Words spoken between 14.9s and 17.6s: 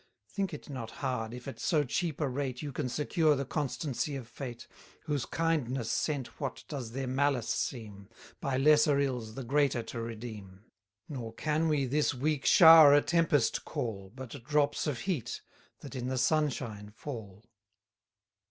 heat, that in the sunshine fall.